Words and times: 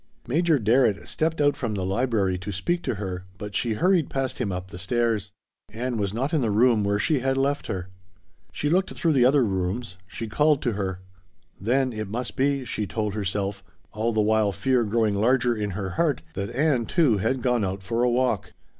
Major 0.25 0.57
Darrett 0.57 1.07
stepped 1.07 1.39
out 1.39 1.55
from 1.55 1.75
the 1.75 1.85
library 1.85 2.39
to 2.39 2.51
speak 2.51 2.81
to 2.81 2.95
her, 2.95 3.25
but 3.37 3.53
she 3.55 3.73
hurried 3.73 4.09
past 4.09 4.39
him 4.39 4.51
up 4.51 4.71
the 4.71 4.79
stairs. 4.79 5.31
Ann 5.71 5.99
was 5.99 6.11
not 6.11 6.33
in 6.33 6.41
the 6.41 6.49
room 6.49 6.83
where 6.83 6.97
she 6.97 7.19
had 7.19 7.37
left 7.37 7.67
her. 7.67 7.87
She 8.51 8.67
looked 8.67 8.89
through 8.93 9.13
the 9.13 9.25
other 9.25 9.45
rooms. 9.45 9.99
She 10.07 10.27
called 10.27 10.63
to 10.63 10.71
her. 10.71 11.01
Then 11.59 11.93
it 11.93 12.07
must 12.07 12.35
be 12.35 12.65
she 12.65 12.87
told 12.87 13.13
herself 13.13 13.63
all 13.91 14.11
the 14.11 14.21
while 14.23 14.51
fear 14.51 14.83
growing 14.83 15.13
larger 15.13 15.55
in 15.55 15.69
her 15.77 15.91
heart 15.91 16.23
that 16.33 16.49
Ann, 16.49 16.87
too, 16.87 17.19
had 17.19 17.43
gone 17.43 17.63
out 17.63 17.83
for 17.83 18.01
a 18.01 18.09
walk. 18.09 18.53